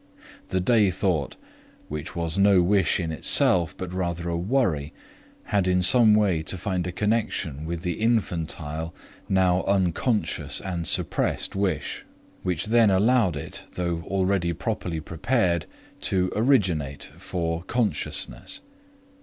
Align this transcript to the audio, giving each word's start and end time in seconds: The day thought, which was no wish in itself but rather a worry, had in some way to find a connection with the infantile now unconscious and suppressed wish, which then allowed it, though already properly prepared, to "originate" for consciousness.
The 0.47 0.59
day 0.59 0.89
thought, 0.89 1.35
which 1.87 2.15
was 2.15 2.35
no 2.35 2.63
wish 2.63 2.99
in 2.99 3.11
itself 3.11 3.77
but 3.77 3.93
rather 3.93 4.29
a 4.29 4.35
worry, 4.35 4.93
had 5.43 5.67
in 5.67 5.83
some 5.83 6.15
way 6.15 6.41
to 6.41 6.57
find 6.57 6.87
a 6.87 6.91
connection 6.91 7.65
with 7.67 7.83
the 7.83 7.99
infantile 8.01 8.95
now 9.29 9.61
unconscious 9.65 10.59
and 10.59 10.87
suppressed 10.87 11.55
wish, 11.55 12.03
which 12.41 12.65
then 12.65 12.89
allowed 12.89 13.37
it, 13.37 13.65
though 13.75 14.01
already 14.07 14.53
properly 14.53 14.99
prepared, 15.01 15.67
to 15.99 16.31
"originate" 16.35 17.11
for 17.19 17.61
consciousness. 17.61 18.61